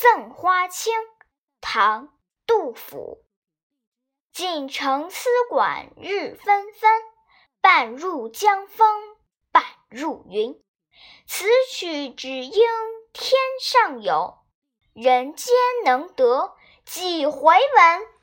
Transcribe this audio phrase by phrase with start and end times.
[0.00, 0.94] 赠花卿
[1.60, 2.08] 唐
[2.46, 3.22] 杜甫
[4.32, 6.90] 锦城丝管日纷纷
[7.60, 9.18] 半入江风
[9.52, 10.58] 半入云。
[11.26, 12.62] 此曲只应
[13.12, 14.38] 天上有
[14.94, 16.56] 人间能得
[16.86, 18.19] 几回闻？